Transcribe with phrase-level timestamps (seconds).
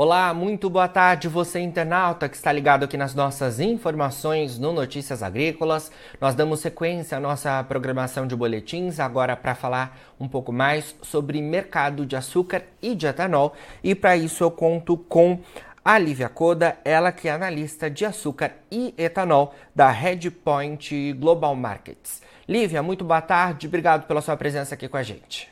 [0.00, 5.24] Olá, muito boa tarde, você internauta que está ligado aqui nas nossas informações no Notícias
[5.24, 5.90] Agrícolas.
[6.20, 11.42] Nós damos sequência à nossa programação de boletins agora para falar um pouco mais sobre
[11.42, 13.56] mercado de açúcar e de etanol.
[13.82, 15.40] E para isso eu conto com
[15.84, 22.22] a Lívia Coda, ela que é analista de açúcar e etanol da Redpoint Global Markets.
[22.48, 25.50] Lívia, muito boa tarde, obrigado pela sua presença aqui com a gente.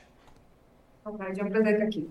[1.04, 2.08] Boa tarde, é um prazer estar aqui.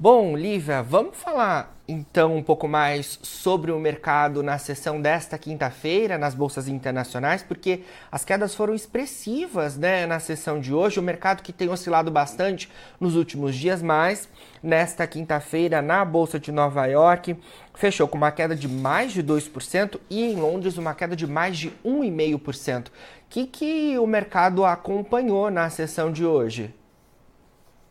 [0.00, 6.16] Bom, Lívia, vamos falar então um pouco mais sobre o mercado na sessão desta quinta-feira
[6.16, 11.00] nas bolsas internacionais, porque as quedas foram expressivas né, na sessão de hoje.
[11.00, 14.28] O mercado que tem oscilado bastante nos últimos dias, mas
[14.62, 17.36] nesta quinta-feira na Bolsa de Nova York
[17.74, 21.58] fechou com uma queda de mais de 2% e em Londres uma queda de mais
[21.58, 22.86] de 1,5%.
[22.86, 22.90] O
[23.28, 26.72] que, que o mercado acompanhou na sessão de hoje?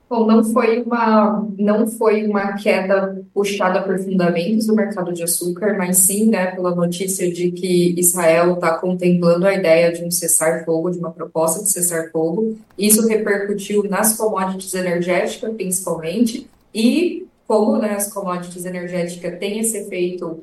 [0.09, 5.75] Bom, não foi uma, não foi uma queda puxada por fundamentos do mercado de açúcar,
[5.77, 10.91] mas sim, né, pela notícia de que Israel está contemplando a ideia de um cessar-fogo,
[10.91, 12.57] de uma proposta de cessar-fogo.
[12.77, 20.41] Isso repercutiu nas commodities energéticas, principalmente, e como né, as commodities energéticas têm esse efeito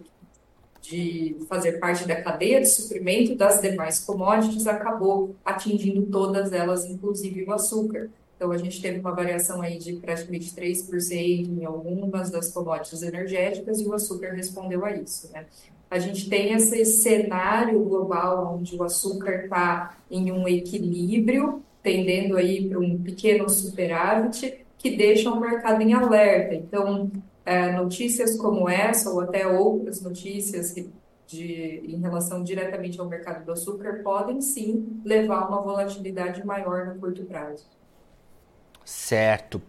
[0.83, 7.45] de fazer parte da cadeia de suprimento das demais commodities, acabou atingindo todas elas, inclusive
[7.45, 8.11] o açúcar.
[8.45, 13.81] Então, a gente teve uma variação aí de praticamente 3% em algumas das commodities energéticas
[13.81, 15.47] e o açúcar respondeu a isso, né?
[15.91, 22.69] A gente tem esse cenário global onde o açúcar está em um equilíbrio, tendendo aí
[22.69, 26.55] para um pequeno superávit, que deixa o mercado em alerta.
[26.55, 27.11] Então,
[27.47, 30.91] é, notícias como essa, ou até outras notícias que
[31.27, 36.89] de, em relação diretamente ao mercado do açúcar podem sim levar a uma volatilidade maior
[36.89, 37.65] no curto prazo.
[38.85, 39.63] Certo.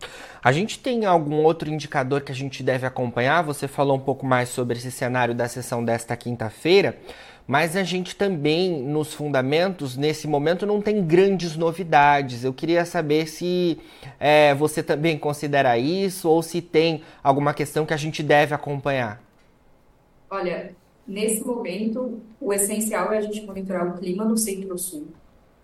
[0.43, 3.41] A gente tem algum outro indicador que a gente deve acompanhar?
[3.43, 6.97] Você falou um pouco mais sobre esse cenário da sessão desta quinta-feira,
[7.47, 12.43] mas a gente também, nos fundamentos, nesse momento, não tem grandes novidades.
[12.43, 13.79] Eu queria saber se
[14.19, 19.23] é, você também considera isso ou se tem alguma questão que a gente deve acompanhar.
[20.29, 20.75] Olha,
[21.07, 25.07] nesse momento, o essencial é a gente monitorar o clima no centro-sul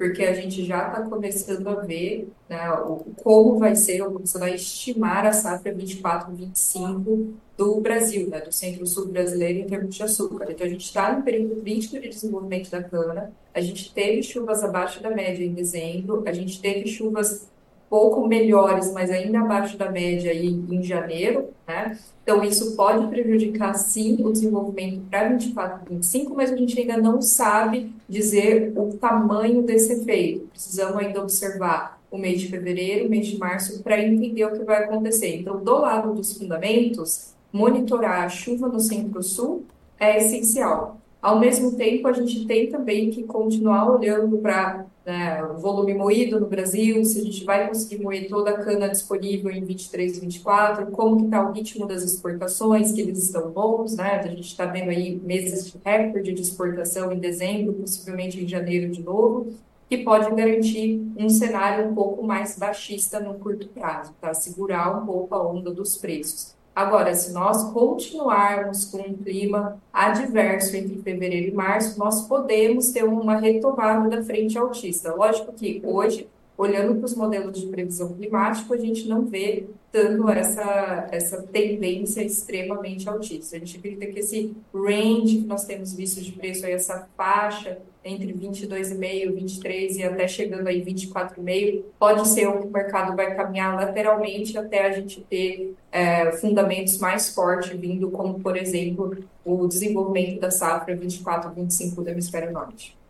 [0.02, 4.42] porque a gente já está começando a ver né, o, como vai ser, ou começando
[4.42, 10.48] a estimar a safra 24-25 do Brasil, né, do centro-sul brasileiro em termos de açúcar.
[10.50, 14.64] Então, a gente está no período crítico de desenvolvimento da cana, a gente teve chuvas
[14.64, 17.48] abaixo da média em dezembro, a gente teve chuvas
[17.92, 22.00] pouco melhores, mas ainda abaixo da média aí em janeiro, né?
[22.24, 26.96] Então, isso pode prejudicar, sim, o desenvolvimento para 24 e 25, mas a gente ainda
[26.96, 30.48] não sabe dizer o tamanho desse efeito.
[30.54, 34.64] Precisamos ainda observar o mês de fevereiro, o mês de março, para entender o que
[34.64, 35.36] vai acontecer.
[35.42, 39.66] Então, do lado dos fundamentos, monitorar a chuva no centro-sul
[40.00, 40.98] é essencial.
[41.22, 46.40] Ao mesmo tempo, a gente tem também que continuar olhando para né, o volume moído
[46.40, 50.20] no Brasil, se a gente vai conseguir moer toda a cana disponível em 23 e
[50.22, 54.20] 24, como que está o ritmo das exportações, que eles estão bons, né?
[54.20, 58.92] A gente está vendo aí meses de recorde de exportação em dezembro, possivelmente em janeiro
[58.92, 59.54] de novo,
[59.90, 64.34] que pode garantir um cenário um pouco mais baixista no curto prazo, tá?
[64.34, 66.56] segurar um pouco a onda dos preços.
[66.74, 73.04] Agora, se nós continuarmos com um clima adverso entre fevereiro e março, nós podemos ter
[73.04, 75.14] uma retomada da frente altista.
[75.14, 76.30] Lógico que hoje,
[76.62, 82.22] olhando para os modelos de previsão climática, a gente não vê tanto essa, essa tendência
[82.22, 83.56] extremamente altista.
[83.56, 87.80] A gente acredita que esse range que nós temos visto de preço, aí, essa faixa
[88.04, 93.76] entre 22,5, 23 e até chegando aí 24,5, pode ser que o mercado vai caminhar
[93.76, 100.40] lateralmente até a gente ter é, fundamentos mais fortes vindo, como, por exemplo, o desenvolvimento
[100.40, 103.01] da safra 24, 25 do hemisfério norte.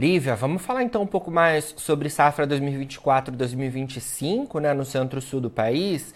[0.00, 6.14] Lívia, vamos falar então um pouco mais sobre safra 2024-2025, né, no centro-sul do país,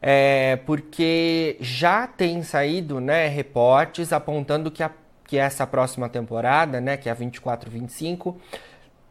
[0.00, 4.90] é, porque já tem saído, né, reportes apontando que, a,
[5.26, 8.36] que essa próxima temporada, né, que é a 24-25,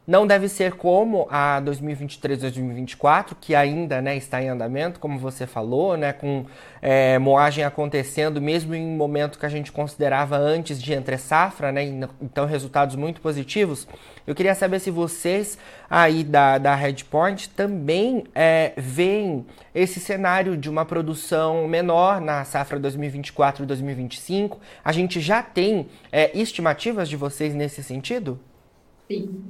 [0.07, 5.97] não deve ser como a 2023-2024, que ainda né, está em andamento, como você falou,
[5.97, 6.45] né, com
[6.81, 11.71] é, moagem acontecendo mesmo em um momento que a gente considerava antes de entre safra,
[11.71, 11.83] né,
[12.21, 13.87] então resultados muito positivos.
[14.27, 15.57] Eu queria saber se vocês
[15.89, 22.79] aí da, da Redpoint também é, veem esse cenário de uma produção menor na safra
[22.79, 24.57] 2024-2025.
[24.83, 28.39] A gente já tem é, estimativas de vocês nesse sentido?
[29.07, 29.43] Sim.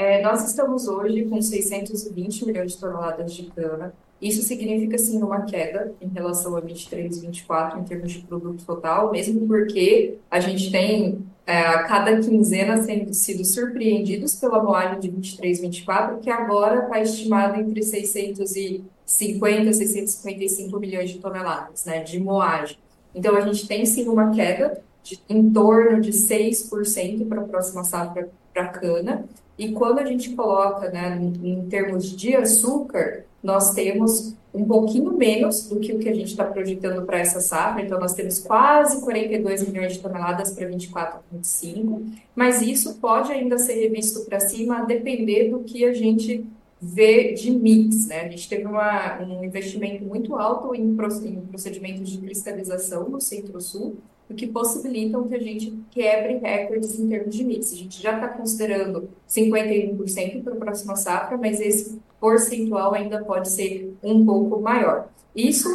[0.00, 3.92] É, nós estamos hoje com 620 milhões de toneladas de cana.
[4.18, 9.12] Isso significa, sim, uma queda em relação a 23, 24 em termos de produto total,
[9.12, 15.10] mesmo porque a gente tem é, a cada quinzena sendo sido surpreendidos pela moagem de
[15.10, 22.18] 23, 24, que agora está estimada entre 650 e 655 milhões de toneladas né, de
[22.18, 22.78] moagem.
[23.14, 27.84] Então, a gente tem sim uma queda de, em torno de 6% para a próxima
[27.84, 29.24] safra para cana.
[29.58, 35.16] E quando a gente coloca né, em, em termos de açúcar, nós temos um pouquinho
[35.16, 38.40] menos do que o que a gente está projetando para essa safra, então nós temos
[38.40, 42.02] quase 42 milhões de toneladas para 24 e 25,
[42.34, 46.44] mas isso pode ainda ser revisto para cima a depender do que a gente
[46.80, 48.22] vê de mix, né?
[48.22, 53.98] A gente teve uma, um investimento muito alto em procedimentos de cristalização no Centro-Sul,
[54.30, 57.72] o que possibilitam que a gente quebre recordes em termos de mix.
[57.72, 63.50] A gente já está considerando 51% para a próxima safra, mas esse percentual ainda pode
[63.50, 65.08] ser um pouco maior.
[65.34, 65.68] Isso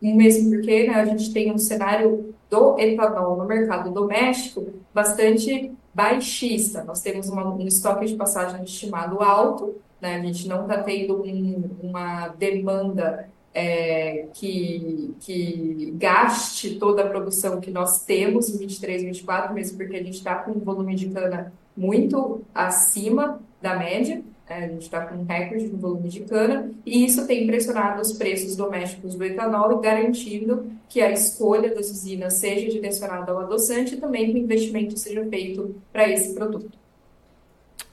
[0.00, 6.82] mesmo porque né, a gente tem um cenário do etanol no mercado doméstico bastante baixista.
[6.82, 11.22] Nós temos uma, um estoque de passagem estimado alto, né, a gente não está tendo
[11.22, 19.02] um, uma demanda é, que, que gaste toda a produção que nós temos em 23,
[19.02, 24.22] 24, mesmo porque a gente está com um volume de cana muito acima da média,
[24.48, 28.00] é, a gente está com um recorde no volume de cana, e isso tem pressionado
[28.00, 33.94] os preços domésticos do etanol garantindo que a escolha das usinas seja direcionada ao adoçante
[33.94, 36.78] e também que o investimento seja feito para esse produto.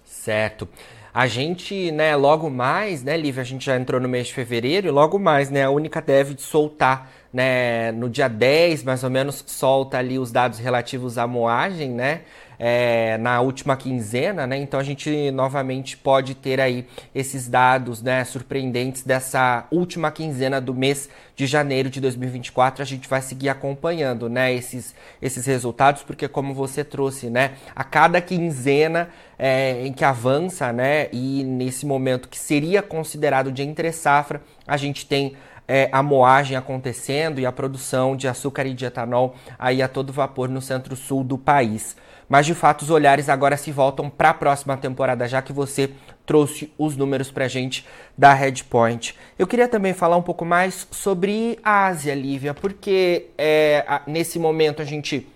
[0.03, 0.67] Certo.
[1.13, 4.87] A gente, né, logo mais, né, Lívia, a gente já entrou no mês de fevereiro
[4.87, 9.43] e logo mais, né, a Única deve soltar, né, no dia 10, mais ou menos,
[9.47, 12.21] solta ali os dados relativos à moagem, né,
[12.59, 14.57] é, na última quinzena, né?
[14.57, 16.85] Então a gente novamente pode ter aí
[17.15, 22.83] esses dados, né, surpreendentes dessa última quinzena do mês de janeiro de 2024.
[22.83, 27.83] A gente vai seguir acompanhando, né, esses, esses resultados, porque como você trouxe, né, a
[27.85, 33.89] cada quinzena é, em que avança, né, e nesse momento que seria considerado de entre
[33.93, 38.85] safra, a gente tem é, a moagem acontecendo e a produção de açúcar e de
[38.85, 41.95] etanol aí a todo vapor no centro-sul do país.
[42.29, 45.89] Mas de fato os olhares agora se voltam para a próxima temporada, já que você
[46.25, 47.85] trouxe os números para gente
[48.15, 49.15] da Redpoint.
[49.37, 54.79] Eu queria também falar um pouco mais sobre a Ásia, Lívia, porque é, nesse momento
[54.79, 55.27] a gente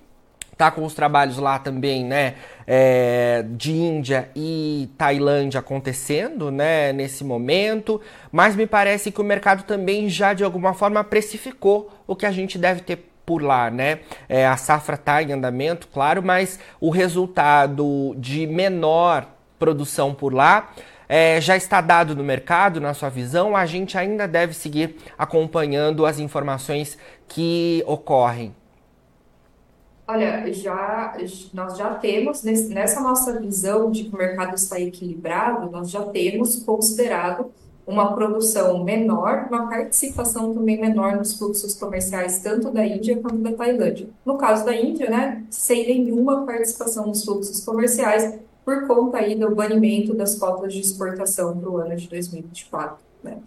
[0.55, 2.35] tá com os trabalhos lá também, né,
[2.67, 7.99] é, de Índia e Tailândia acontecendo, né, nesse momento,
[8.31, 12.31] mas me parece que o mercado também já de alguma forma precificou o que a
[12.31, 13.99] gente deve ter por lá, né?
[14.27, 19.27] É, a safra está em andamento, claro, mas o resultado de menor
[19.57, 20.69] produção por lá
[21.07, 23.55] é, já está dado no mercado, na sua visão.
[23.55, 26.97] A gente ainda deve seguir acompanhando as informações
[27.27, 28.55] que ocorrem.
[30.05, 31.15] Olha, já,
[31.53, 36.57] nós já temos, nessa nossa visão de que o mercado está equilibrado, nós já temos
[36.57, 37.51] considerado
[37.85, 43.51] uma produção menor, uma participação também menor nos fluxos comerciais, tanto da Índia quanto da
[43.51, 44.07] Tailândia.
[44.25, 49.53] No caso da Índia, né, sem nenhuma participação nos fluxos comerciais, por conta aí do
[49.53, 52.97] banimento das cotas de exportação para o ano de 2024.
[53.21, 53.37] Né.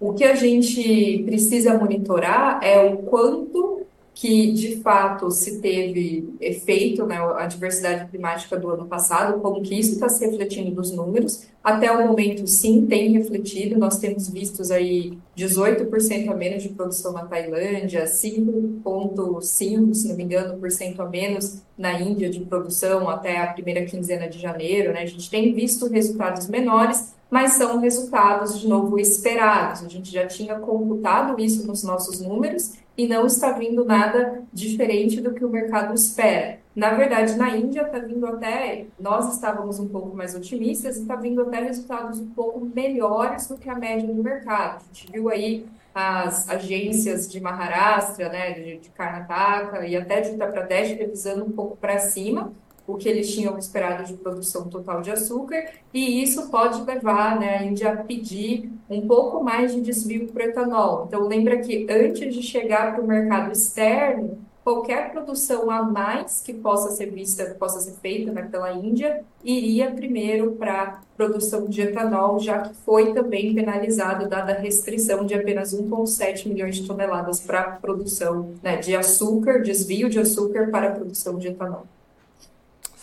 [0.00, 3.71] O que a gente precisa monitorar é o quanto
[4.14, 9.74] que de fato se teve efeito, né, a diversidade climática do ano passado, como que
[9.74, 11.46] isso está se refletindo nos números.
[11.64, 13.78] Até o momento, sim, tem refletido.
[13.78, 20.24] Nós temos vistos aí 18% a menos de produção na Tailândia, 5,5%, se não me
[20.24, 24.92] engano, por cento a menos na Índia de produção até a primeira quinzena de janeiro.
[24.92, 25.02] Né?
[25.02, 29.84] A gente tem visto resultados menores, mas são resultados, de novo, esperados.
[29.84, 35.20] A gente já tinha computado isso nos nossos números e não está vindo nada diferente
[35.20, 36.60] do que o mercado espera.
[36.74, 41.42] Na verdade, na Índia está vindo até, nós estávamos um pouco mais otimistas está vindo
[41.42, 44.82] até resultados um pouco melhores do que a média do mercado.
[44.82, 50.30] A gente viu aí as agências de Maharashtra, né, de, de Karnataka e até de
[50.30, 52.52] Uttar Pradesh revisando um pouco para cima,
[52.86, 57.58] o que eles tinham esperado de produção total de açúcar, e isso pode levar né,
[57.58, 61.04] a Índia a pedir um pouco mais de desvio para o etanol.
[61.06, 66.52] Então, lembra que antes de chegar para o mercado externo, qualquer produção a mais que
[66.52, 71.82] possa ser vista, que possa ser feita né, pela Índia, iria primeiro para produção de
[71.82, 77.40] etanol, já que foi também penalizado, dada a restrição de apenas 1,7 milhões de toneladas
[77.40, 81.86] para produção né, de açúcar, desvio de açúcar para produção de etanol.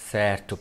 [0.09, 0.57] Certo.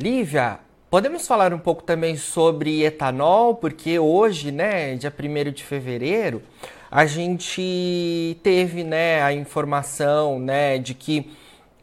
[0.00, 6.40] Lívia, Podemos falar um pouco também sobre etanol, porque hoje, né, dia 1 de fevereiro,
[6.88, 11.30] a gente teve, né, a informação, né, de que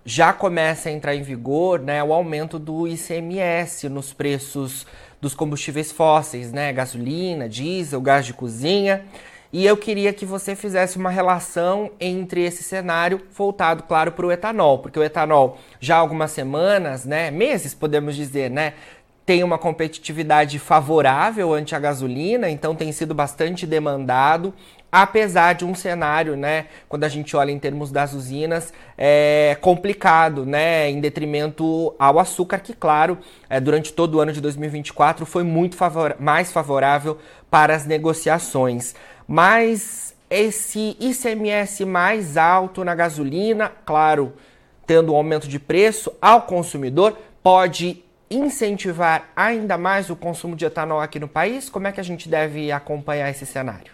[0.05, 4.87] já começa a entrar em vigor, né, o aumento do ICMS nos preços
[5.21, 9.05] dos combustíveis fósseis, né, gasolina, diesel, gás de cozinha.
[9.53, 14.31] E eu queria que você fizesse uma relação entre esse cenário voltado, claro, para o
[14.31, 18.73] etanol, porque o etanol já há algumas semanas, né, meses podemos dizer, né,
[19.27, 24.55] tem uma competitividade favorável ante a gasolina, então tem sido bastante demandado,
[24.91, 30.47] apesar de um cenário, né, quando a gente olha em termos das usinas, é complicado,
[30.47, 35.43] né, em detrimento ao açúcar, que claro, é, durante todo o ano de 2024 foi
[35.43, 37.19] muito favor mais favorável
[37.51, 38.95] para as negociações.
[39.27, 44.33] Mas esse ICMS mais alto na gasolina, claro,
[44.85, 50.99] tendo um aumento de preço ao consumidor, pode incentivar ainda mais o consumo de etanol
[50.99, 51.69] aqui no país?
[51.69, 53.91] Como é que a gente deve acompanhar esse cenário?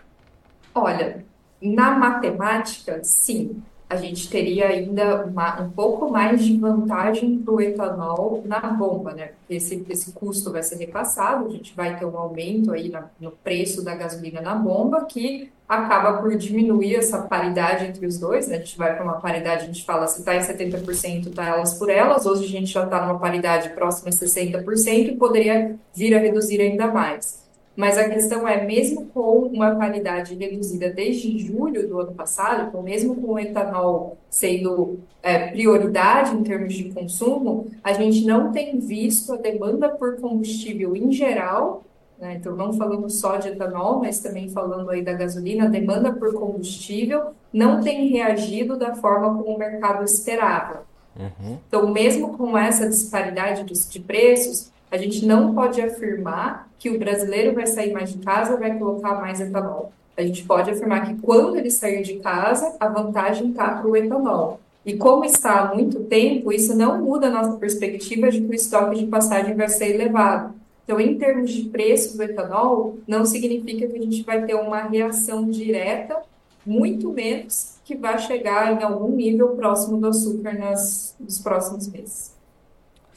[0.74, 1.26] Olha,
[1.62, 7.60] na matemática, sim, a gente teria ainda uma, um pouco mais de vantagem para o
[7.60, 9.32] etanol na bomba, né?
[9.40, 13.10] Porque esse, esse custo vai ser repassado, a gente vai ter um aumento aí na,
[13.20, 18.48] no preço da gasolina na bomba, que acaba por diminuir essa paridade entre os dois,
[18.48, 18.58] né?
[18.58, 21.74] A gente vai para uma paridade, a gente fala se está em 70%, tá elas
[21.74, 26.14] por elas, hoje a gente já está numa paridade próxima a 60% e poderia vir
[26.16, 27.49] a reduzir ainda mais.
[27.80, 32.84] Mas a questão é, mesmo com uma qualidade reduzida desde julho do ano passado, então
[32.84, 38.78] mesmo com o etanol sendo é, prioridade em termos de consumo, a gente não tem
[38.82, 41.86] visto a demanda por combustível em geral,
[42.20, 46.12] né, então não falando só de etanol, mas também falando aí da gasolina, a demanda
[46.12, 50.84] por combustível não tem reagido da forma como o mercado esperava.
[51.18, 51.58] Uhum.
[51.66, 56.98] Então, mesmo com essa disparidade de, de preços, a gente não pode afirmar que o
[56.98, 59.92] brasileiro vai sair mais de casa vai colocar mais etanol.
[60.18, 63.96] A gente pode afirmar que quando ele sair de casa, a vantagem está para o
[63.96, 64.60] etanol.
[64.86, 68.54] E como está há muito tempo, isso não muda a nossa perspectiva de que o
[68.54, 70.56] estoque de passagem vai ser elevado.
[70.84, 74.82] Então, em termos de preço do etanol, não significa que a gente vai ter uma
[74.82, 76.18] reação direta,
[76.66, 82.39] muito menos que vai chegar em algum nível próximo do açúcar nas, nos próximos meses.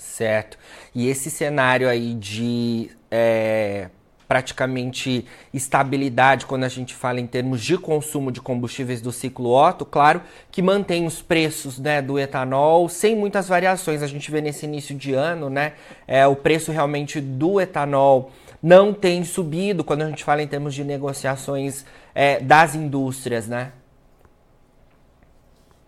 [0.03, 0.59] Certo.
[0.93, 3.89] E esse cenário aí de é,
[4.27, 9.87] praticamente estabilidade quando a gente fala em termos de consumo de combustíveis do ciclo Otto,
[9.87, 14.03] claro que mantém os preços né, do etanol sem muitas variações.
[14.03, 15.75] A gente vê nesse início de ano, né,
[16.07, 20.75] é, o preço realmente do etanol não tem subido quando a gente fala em termos
[20.75, 23.73] de negociações é, das indústrias, né?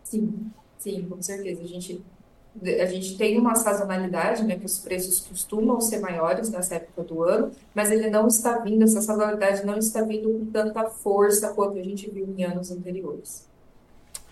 [0.04, 1.62] Sim, sim, com certeza.
[1.62, 2.00] A gente
[2.62, 7.22] a gente tem uma sazonalidade, né, que os preços costumam ser maiores nessa época do
[7.22, 11.78] ano, mas ele não está vindo, essa sazonalidade não está vindo com tanta força quanto
[11.78, 13.48] a gente viu em anos anteriores.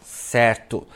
[0.02, 0.87] Certo.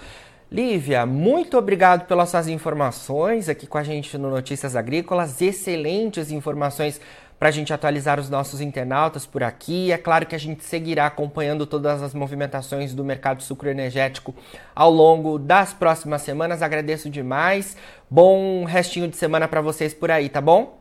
[0.51, 5.43] Lívia, muito obrigado pelas suas informações aqui com a gente no Notícias Agrícolas.
[5.43, 7.01] Excelentes informações
[7.39, 9.93] para a gente atualizar os nossos internautas por aqui.
[9.93, 14.35] É claro que a gente seguirá acompanhando todas as movimentações do mercado sucroenergético
[14.75, 16.63] ao longo das próximas semanas.
[16.63, 17.77] Agradeço demais.
[18.11, 20.79] Bom restinho de semana para vocês por aí, tá bom?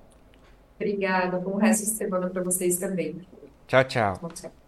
[0.75, 1.37] Obrigada.
[1.37, 3.21] Bom resto de semana para vocês também.
[3.67, 4.29] Tchau, tchau.
[4.33, 4.64] tchau.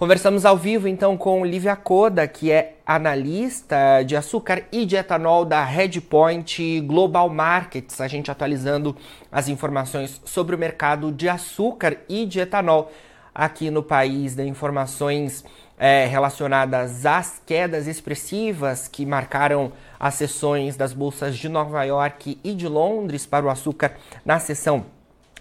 [0.00, 5.44] Conversamos ao vivo então com Lívia Coda, que é analista de açúcar e de etanol
[5.44, 8.96] da Redpoint Global Markets, a gente atualizando
[9.30, 12.90] as informações sobre o mercado de açúcar e de etanol
[13.34, 14.46] aqui no país, né?
[14.46, 15.44] informações
[15.78, 22.54] é, relacionadas às quedas expressivas que marcaram as sessões das bolsas de Nova York e
[22.54, 23.92] de Londres para o açúcar
[24.24, 24.86] na sessão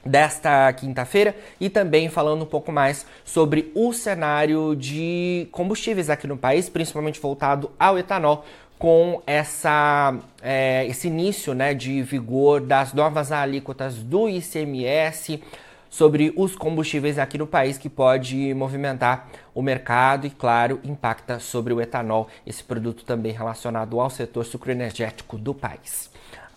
[0.06, 6.38] desta quinta-feira e também falando um pouco mais sobre o cenário de combustíveis aqui no
[6.38, 8.46] país, principalmente voltado ao etanol,
[8.78, 15.44] com essa, é, esse início né, de vigor das novas alíquotas do ICMS
[15.90, 21.74] sobre os combustíveis aqui no país, que pode movimentar o mercado e, claro, impacta sobre
[21.74, 26.10] o etanol, esse produto também relacionado ao setor sucroenergético do país.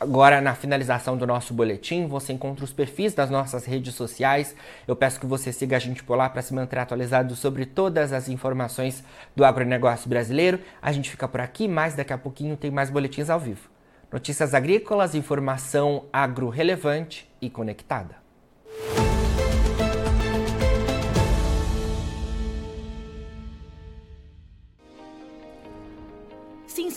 [0.02, 4.52] Agora, na finalização do nosso boletim, você encontra os perfis das nossas redes sociais.
[4.84, 8.12] Eu peço que você siga a gente por lá para se manter atualizado sobre todas
[8.12, 9.04] as informações
[9.36, 10.58] do agronegócio brasileiro.
[10.82, 13.70] A gente fica por aqui, mas daqui a pouquinho tem mais boletins ao vivo.
[14.10, 18.16] Notícias agrícolas, informação agro relevante e conectada.